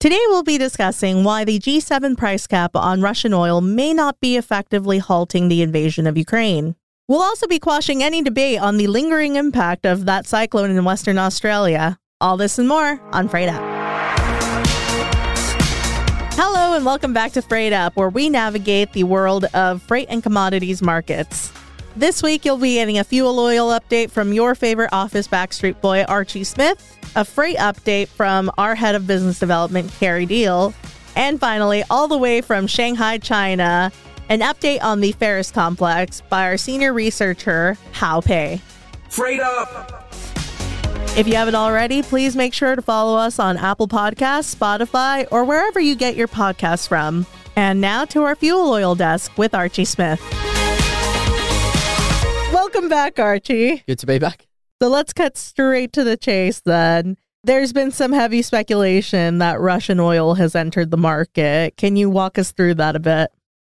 [0.00, 4.36] Today, we'll be discussing why the G7 price cap on Russian oil may not be
[4.36, 6.76] effectively halting the invasion of Ukraine.
[7.08, 11.18] We'll also be quashing any debate on the lingering impact of that cyclone in Western
[11.18, 11.98] Australia.
[12.20, 13.60] All this and more on Freight Up.
[16.34, 20.22] Hello, and welcome back to Freight Up, where we navigate the world of freight and
[20.22, 21.50] commodities markets.
[21.98, 26.04] This week, you'll be getting a fuel oil update from your favorite office backstreet boy,
[26.04, 30.72] Archie Smith, a freight update from our head of business development, Carrie Deal,
[31.16, 33.90] and finally, all the way from Shanghai, China,
[34.28, 38.60] an update on the ferrous complex by our senior researcher, Hao Pei.
[39.08, 40.08] Freight up!
[41.16, 45.44] If you haven't already, please make sure to follow us on Apple Podcasts, Spotify, or
[45.44, 47.26] wherever you get your podcasts from.
[47.56, 50.22] And now to our fuel oil desk with Archie Smith.
[52.70, 53.82] Welcome back, Archie.
[53.88, 54.46] Good to be back.
[54.82, 57.16] So let's cut straight to the chase then.
[57.42, 61.78] There's been some heavy speculation that Russian oil has entered the market.
[61.78, 63.30] Can you walk us through that a bit?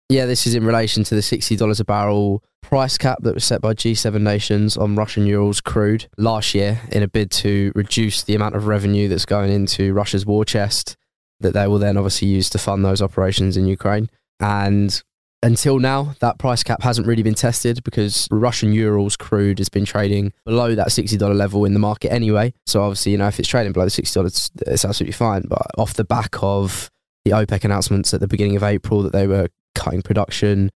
[0.08, 3.60] Yeah, this is in relation to the $60 a barrel price cap that was set
[3.60, 8.34] by G7 nations on Russian Urals crude last year in a bid to reduce the
[8.34, 10.96] amount of revenue that's going into Russia's war chest
[11.40, 14.08] that they will then obviously use to fund those operations in Ukraine.
[14.40, 15.02] And
[15.42, 19.84] until now, that price cap hasn't really been tested because Russian Urals crude has been
[19.84, 22.54] trading below that $60 level in the market anyway.
[22.66, 25.42] So obviously, you know, if it's trading below the $60, it's, it's absolutely fine.
[25.42, 26.90] But off the back of
[27.24, 30.70] the OPEC announcements at the beginning of April that they were cutting production,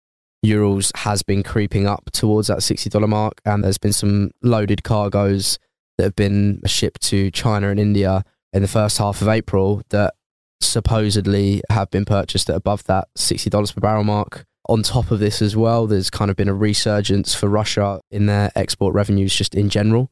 [0.43, 3.41] Urals has been creeping up towards that $60 mark.
[3.45, 5.57] And there's been some loaded cargoes
[5.97, 10.15] that have been shipped to China and India in the first half of April that
[10.61, 15.41] supposedly have been purchased at above that $60 per barrel mark on top of this
[15.41, 19.55] as well, there's kind of been a resurgence for Russia in their export revenues just
[19.55, 20.11] in general.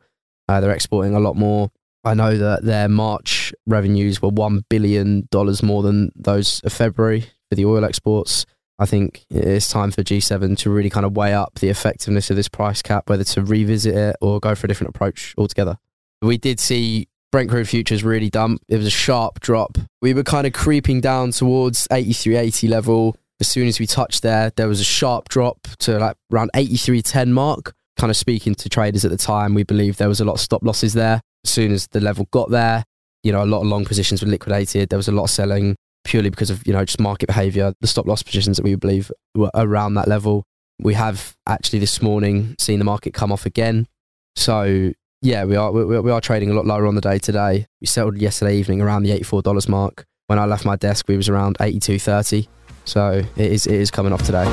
[0.50, 1.70] Uh, they're exporting a lot more.
[2.04, 5.28] I know that their March revenues were $1 billion
[5.64, 8.48] more than those of February for the oil exports.
[8.80, 12.36] I think it's time for G7 to really kind of weigh up the effectiveness of
[12.36, 15.78] this price cap, whether to revisit it or go for a different approach altogether.
[16.22, 18.62] We did see Brent crude futures really dump.
[18.70, 19.78] It was a sharp drop.
[20.02, 24.52] We were kind of creeping down towards 83.80 level as soon as we touched there,
[24.56, 27.74] there was a sharp drop to like around 83.10 mark.
[27.98, 30.40] Kind of speaking to traders at the time, we believe there was a lot of
[30.40, 31.22] stop losses there.
[31.44, 32.84] As soon as the level got there,
[33.24, 34.90] you know, a lot of long positions were liquidated.
[34.90, 37.74] There was a lot of selling purely because of, you know, just market behavior.
[37.82, 40.44] The stop loss positions that we believe were around that level.
[40.80, 43.88] We have actually this morning seen the market come off again.
[44.36, 47.68] So yeah, we are we, we are trading a lot lower on the day today.
[47.82, 50.06] We settled yesterday evening around the $84 mark.
[50.28, 52.48] When I left my desk, we was around 82.30.
[52.86, 54.46] So it is, it is coming off today.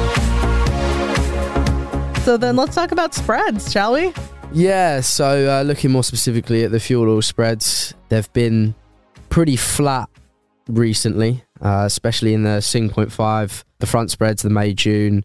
[2.23, 4.13] So then let's talk about spreads, shall we?
[4.53, 8.75] Yeah, so uh, looking more specifically at the fuel oil spreads, they've been
[9.29, 10.09] pretty flat
[10.69, 15.25] recently, uh, especially in the Sing 0.5, the front spreads, the May June.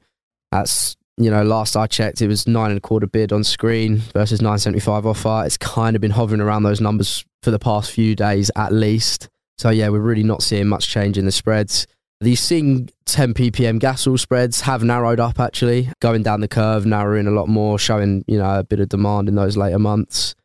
[0.51, 3.97] That's you know, last I checked, it was nine and a quarter bid on screen
[3.97, 5.43] versus 975 offer.
[5.45, 9.27] It's kind of been hovering around those numbers for the past few days at least.
[9.57, 11.87] So yeah, we're really not seeing much change in the spreads.
[12.21, 16.85] The Sing 10 ppm gas oil spreads have narrowed up actually, going down the curve,
[16.85, 20.35] narrowing a lot more, showing you know a bit of demand in those later months.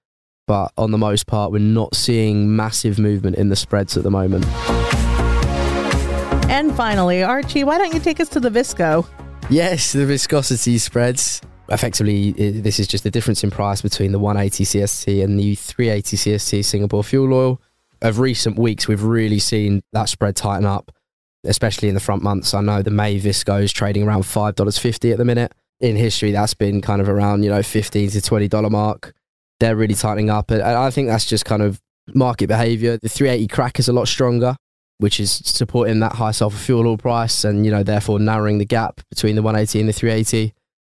[0.46, 4.10] But on the most part, we're not seeing massive movement in the spreads at the
[4.10, 4.44] moment.
[6.50, 9.06] And finally, Archie, why don't you take us to the Visco?
[9.50, 11.41] Yes, the viscosity spreads.
[11.69, 16.16] Effectively, this is just the difference in price between the 180 CST and the 380
[16.16, 17.60] CST Singapore fuel oil.
[18.03, 20.91] Of recent weeks, we've really seen that spread tighten up
[21.44, 22.54] especially in the front months.
[22.54, 25.53] I know the May Visco is trading around five dollars fifty at the minute.
[25.81, 29.15] In history, that's been kind of around you know fifteen to twenty dollar mark.
[29.60, 31.81] They're really tightening up, and I think that's just kind of
[32.12, 32.99] market behavior.
[33.00, 34.56] The 380 crack is a lot stronger,
[34.99, 38.65] which is supporting that high sulfur fuel oil price, and you know therefore narrowing the
[38.65, 40.55] gap between the 180 and the 380.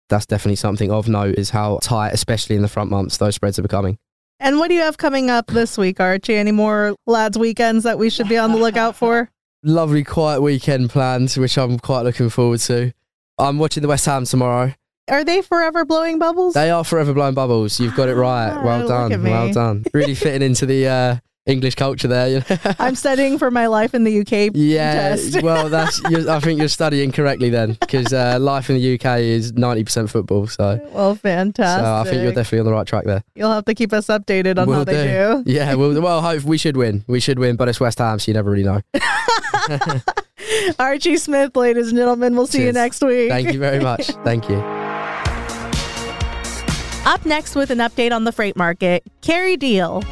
[0.09, 3.59] That's definitely something of note is how tight, especially in the front months, those spreads
[3.59, 3.99] are becoming.
[4.39, 6.35] And what do you have coming up this week, Archie?
[6.35, 9.31] Any more lads weekends that we should be on the lookout for?
[9.65, 12.93] lovely quiet weekend planned, which I'm quite looking forward to.
[13.39, 14.75] I'm watching the West Ham tomorrow.
[15.11, 16.55] Are they forever blowing bubbles?
[16.55, 17.81] They are forever blowing bubbles.
[17.81, 18.51] You've got it right.
[18.51, 19.23] Ah, well done.
[19.23, 19.85] Well done.
[19.93, 22.29] Really fitting into the uh, English culture there.
[22.29, 22.75] You know?
[22.79, 24.53] I'm studying for my life in the UK.
[24.55, 26.03] Yeah, well, that's.
[26.05, 30.47] I think you're studying correctly then, because uh, life in the UK is 90% football.
[30.47, 31.85] So, well, fantastic.
[31.85, 33.23] So I think you're definitely on the right track there.
[33.35, 35.45] You'll have to keep us updated on we'll how they do.
[35.45, 35.51] do.
[35.55, 37.05] Yeah, well, well, hope we should win.
[37.07, 38.81] We should win, but it's West Ham, so you never really know.
[40.79, 42.35] Archie Smith, ladies and gentlemen.
[42.35, 42.67] We'll see Cheers.
[42.67, 43.31] you next week.
[43.31, 44.07] Thank you very much.
[44.25, 44.57] Thank you.
[47.07, 50.03] Up next with an update on the freight market, Carrie Deal.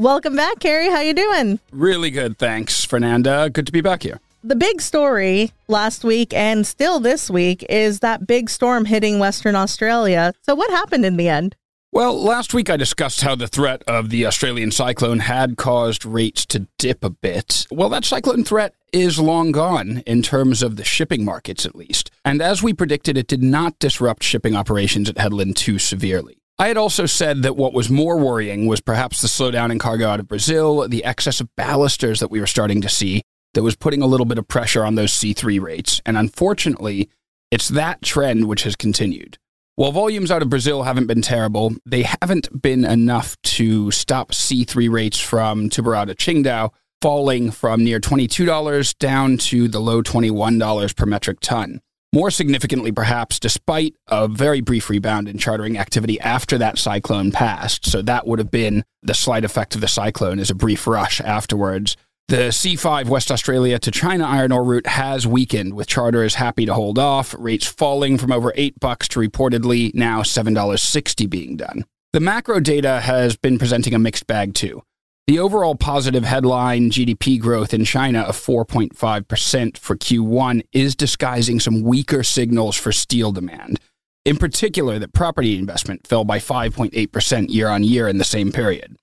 [0.00, 0.88] Welcome back, Carrie.
[0.88, 1.60] How you doing?
[1.72, 3.50] Really good, thanks, Fernanda.
[3.50, 4.18] Good to be back here.
[4.42, 9.54] The big story last week and still this week is that big storm hitting Western
[9.54, 10.32] Australia.
[10.40, 11.54] So, what happened in the end?
[11.92, 16.46] Well, last week I discussed how the threat of the Australian cyclone had caused rates
[16.46, 17.66] to dip a bit.
[17.70, 22.10] Well, that cyclone threat is long gone in terms of the shipping markets, at least.
[22.24, 26.39] And as we predicted, it did not disrupt shipping operations at Hedland too severely.
[26.60, 30.06] I had also said that what was more worrying was perhaps the slowdown in cargo
[30.06, 33.22] out of Brazil, the excess of ballasters that we were starting to see
[33.54, 36.02] that was putting a little bit of pressure on those C3 rates.
[36.04, 37.08] And unfortunately,
[37.50, 39.38] it's that trend which has continued.
[39.76, 44.90] While volumes out of Brazil haven't been terrible, they haven't been enough to stop C3
[44.90, 51.40] rates from Tubarão Qingdao falling from near $22 down to the low $21 per metric
[51.40, 51.80] ton.
[52.12, 57.86] More significantly, perhaps, despite a very brief rebound in chartering activity after that cyclone passed.
[57.86, 61.20] So that would have been the slight effect of the cyclone as a brief rush
[61.20, 61.96] afterwards.
[62.26, 66.74] The C5 West Australia to China iron ore route has weakened, with charters happy to
[66.74, 71.84] hold off, rates falling from over 8 bucks to reportedly now $7.60 being done.
[72.12, 74.82] The macro data has been presenting a mixed bag too.
[75.26, 81.82] The overall positive headline GDP growth in China of 4.5% for Q1 is disguising some
[81.82, 83.78] weaker signals for steel demand.
[84.24, 88.96] In particular, that property investment fell by 5.8% year on year in the same period.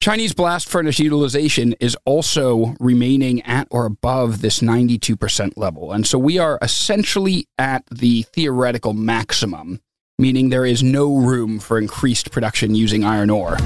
[0.00, 5.92] Chinese blast furnace utilization is also remaining at or above this 92% level.
[5.92, 9.80] And so we are essentially at the theoretical maximum,
[10.18, 13.56] meaning there is no room for increased production using iron ore.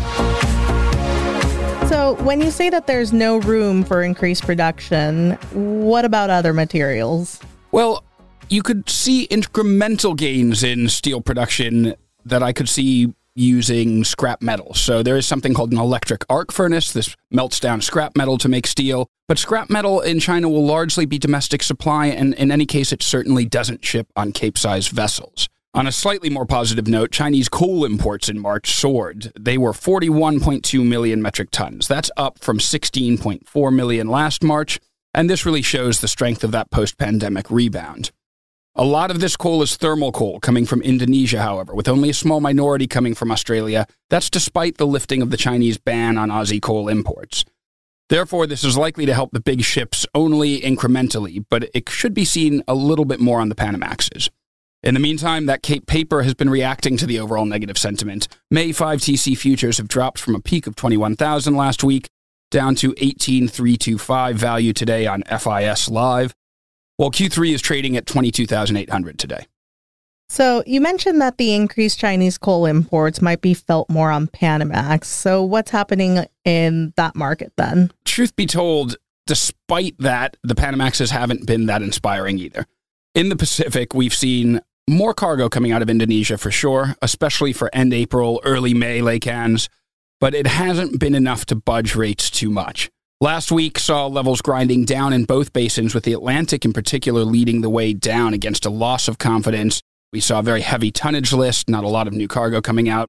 [1.89, 7.41] So, when you say that there's no room for increased production, what about other materials?
[7.73, 8.05] Well,
[8.51, 11.95] you could see incremental gains in steel production
[12.27, 14.75] that I could see using scrap metal.
[14.75, 16.93] So there is something called an electric arc furnace.
[16.93, 19.09] This melts down scrap metal to make steel.
[19.27, 23.03] But scrap metal in China will largely be domestic supply, and in any case, it
[23.03, 25.49] certainly doesn't ship on Capesize vessels.
[25.75, 29.31] On a slightly more positive note, Chinese coal imports in March soared.
[29.39, 31.87] They were 41.2 million metric tons.
[31.87, 34.81] That's up from 16.4 million last March,
[35.13, 38.11] and this really shows the strength of that post pandemic rebound.
[38.75, 42.15] A lot of this coal is thermal coal coming from Indonesia, however, with only a
[42.15, 43.87] small minority coming from Australia.
[44.09, 47.45] That's despite the lifting of the Chinese ban on Aussie coal imports.
[48.09, 52.25] Therefore, this is likely to help the big ships only incrementally, but it should be
[52.25, 54.31] seen a little bit more on the Panamaxes.
[54.83, 58.29] In the meantime, that Cape paper has been reacting to the overall negative sentiment.
[58.51, 62.09] May 5 TC futures have dropped from a peak of 21,000 last week
[62.51, 66.33] down to 18,325 value today on FIS Live
[66.97, 69.47] while Q3 is trading at 22,800 today.
[70.29, 75.05] So you mentioned that the increased Chinese coal imports might be felt more on Panamax.
[75.05, 77.91] So what's happening in that market then?
[78.05, 78.97] Truth be told,
[79.27, 82.67] despite that, the Panamaxes haven't been that inspiring either.
[83.15, 87.71] In the Pacific, we've seen more cargo coming out of Indonesia for sure, especially for
[87.75, 89.69] end April, early May laycans,
[90.21, 92.91] but it hasn't been enough to budge rates too much.
[93.21, 97.61] Last week saw levels grinding down in both basins, with the Atlantic in particular leading
[97.61, 99.83] the way down against a loss of confidence.
[100.13, 103.09] We saw a very heavy tonnage list, not a lot of new cargo coming out.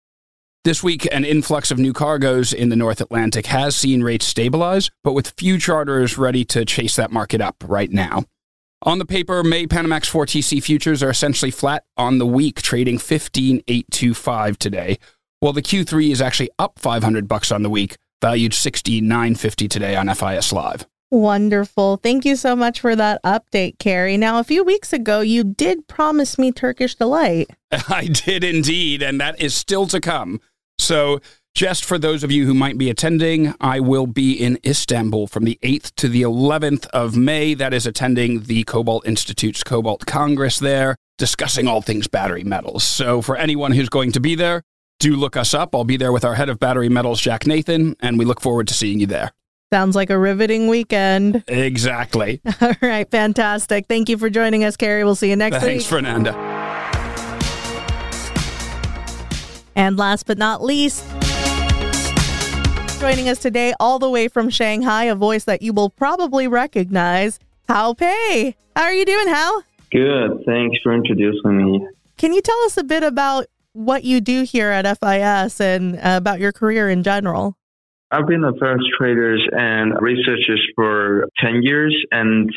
[0.66, 4.90] This week, an influx of new cargoes in the North Atlantic has seen rates stabilize,
[5.04, 8.26] but with few charters ready to chase that market up right now.
[8.84, 14.58] On the paper, May Panamax 4TC futures are essentially flat on the week, trading 15825
[14.58, 14.98] today,
[15.42, 20.08] while the Q3 is actually up 500 bucks on the week, valued 6950 today on
[20.16, 20.88] FIS Live.
[21.12, 21.98] Wonderful.
[21.98, 24.16] Thank you so much for that update, Carrie.
[24.16, 27.50] Now, a few weeks ago, you did promise me Turkish Delight.
[27.90, 30.40] I did indeed, and that is still to come.
[30.78, 31.20] So,
[31.56, 35.44] just for those of you who might be attending, I will be in Istanbul from
[35.44, 37.54] the 8th to the 11th of May.
[37.54, 42.84] That is attending the Cobalt Institute's Cobalt Congress there, discussing all things battery metals.
[42.84, 44.62] So, for anyone who's going to be there,
[45.00, 45.76] do look us up.
[45.76, 48.68] I'll be there with our head of battery metals, Jack Nathan, and we look forward
[48.68, 49.32] to seeing you there.
[49.72, 51.44] Sounds like a riveting weekend.
[51.48, 52.42] Exactly.
[52.62, 53.86] All right, fantastic.
[53.88, 55.04] Thank you for joining us, Carrie.
[55.04, 55.72] We'll see you next Thanks, week.
[55.74, 56.34] Thanks, Fernanda.
[59.76, 61.06] And last but not least,
[63.00, 67.40] joining us today, all the way from Shanghai, a voice that you will probably recognize,
[67.70, 68.56] Hao Pei.
[68.76, 69.62] How are you doing, Hao?
[69.90, 70.44] Good.
[70.46, 71.88] Thanks for introducing me.
[72.18, 76.18] Can you tell us a bit about what you do here at FIS and uh,
[76.18, 77.56] about your career in general?
[78.12, 82.52] I've been a FX traders and researchers for 10 years, and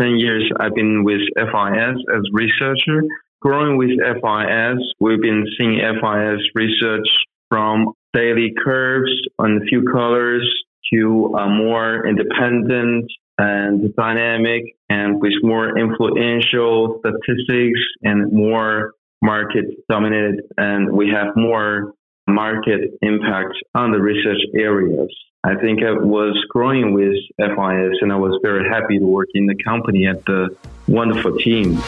[0.00, 3.02] 10 years I've been with FIS as researcher.
[3.40, 7.08] Growing with FIS, we've been seeing FIS research
[7.50, 10.48] from daily curves on a few colors
[10.92, 20.42] to a more independent and dynamic and with more influential statistics and more market dominated
[20.58, 21.94] and we have more
[22.26, 25.08] market impact on the research areas.
[25.44, 29.46] I think I was growing with FIS and I was very happy to work in
[29.46, 31.78] the company at the wonderful team.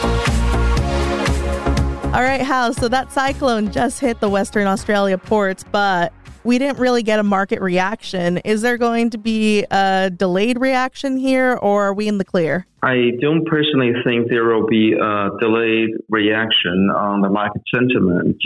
[2.15, 2.71] All right, Hao.
[2.71, 6.13] So that cyclone just hit the Western Australia ports, but
[6.45, 8.37] we didn't really get a market reaction.
[8.37, 12.67] Is there going to be a delayed reaction here, or are we in the clear?
[12.81, 18.37] I don't personally think there will be a delayed reaction on the market sentiment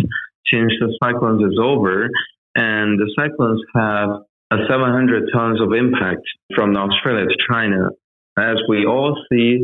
[0.51, 2.09] since the cyclone is over,
[2.55, 4.09] and the cyclones have
[4.49, 6.23] a 700 tons of impact
[6.55, 7.89] from Australia to China.
[8.35, 9.63] As we all see,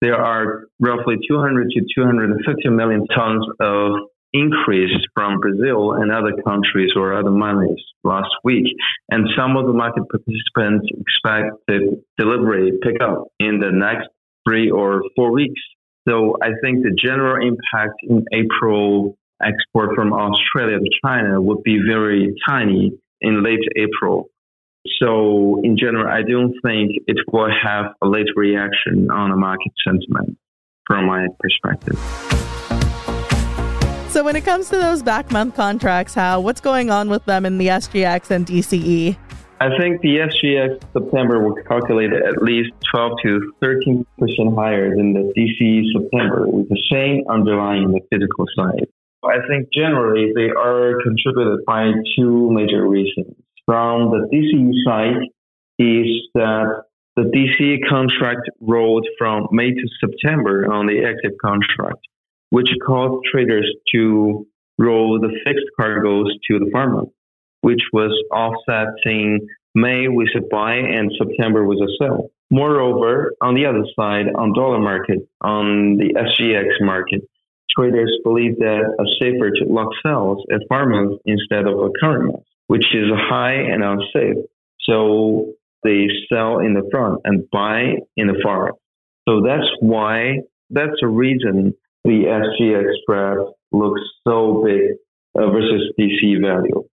[0.00, 3.92] there are roughly 200 to 250 million tons of
[4.32, 8.66] increase from Brazil and other countries or other monies last week.
[9.10, 14.08] And some of the market participants expect the delivery pick up in the next
[14.46, 15.60] three or four weeks.
[16.06, 21.78] So I think the general impact in April export from Australia to China would be
[21.86, 24.30] very tiny in late April.
[25.00, 29.72] So in general, I don't think it will have a late reaction on the market
[29.86, 30.38] sentiment
[30.86, 31.98] from my perspective.
[34.08, 37.46] So when it comes to those back month contracts, how what's going on with them
[37.46, 39.16] in the SGX and DCE?
[39.60, 45.12] I think the SGX September will calculate at least 12 to 13 percent higher than
[45.12, 48.86] the DCE September, with the same underlying the physical side.
[49.24, 53.34] I think generally they are contributed by two major reasons.
[53.68, 55.28] From the DCE side,
[55.78, 56.84] is that
[57.16, 61.98] the DCE contract rolled from May to September on the active contract,
[62.48, 64.46] which caused traders to
[64.78, 67.02] roll the fixed cargoes to the farmer,
[67.60, 72.30] which was offsetting May with a buy and September with a sell.
[72.50, 77.20] Moreover, on the other side, on dollar market, on the SGX market,
[77.76, 82.32] traders believe that a safer to lock sells at far month instead of a current
[82.32, 84.44] month, which is high and unsafe.
[84.88, 85.52] So
[85.84, 88.72] they sell in the front and buy in the far.
[89.28, 90.38] So that's why,
[90.70, 93.38] that's the reason the SGX spread
[93.72, 94.96] looks so big
[95.36, 96.84] uh, versus DC value.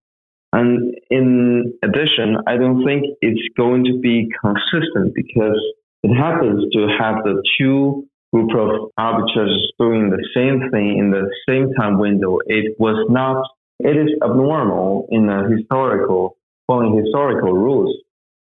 [0.51, 5.59] And in addition, I don't think it's going to be consistent because
[6.03, 11.29] it happens to have the two group of arbiters doing the same thing in the
[11.47, 12.39] same time window.
[12.45, 13.45] It was not,
[13.79, 17.95] it is abnormal in a historical, following historical rules.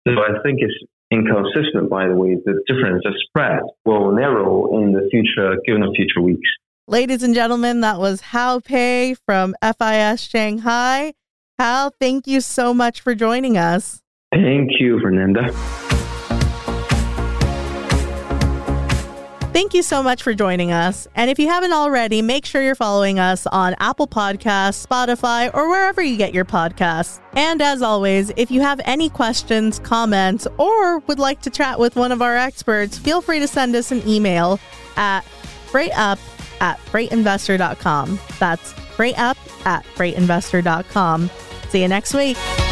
[0.07, 0.75] So I think it's
[1.11, 2.37] inconsistent, by the way.
[2.45, 6.49] The difference, the spread will narrow in the future, given the future weeks.
[6.87, 11.15] Ladies and gentlemen, that was Hao Pei from FIS Shanghai.
[11.59, 14.03] Hal, thank you so much for joining us.
[14.33, 15.94] Thank you, Fernanda.
[19.55, 21.07] Thank you so much for joining us.
[21.15, 25.69] And if you haven't already, make sure you're following us on Apple Podcasts, Spotify, or
[25.69, 27.21] wherever you get your podcasts.
[27.37, 31.95] And as always, if you have any questions, comments, or would like to chat with
[31.95, 34.59] one of our experts, feel free to send us an email
[34.97, 35.21] at
[35.71, 36.19] freightup
[36.61, 38.19] at freightinvestor.com.
[38.41, 41.31] That's freightup at freightinvestor.com.
[41.69, 42.64] See you next week.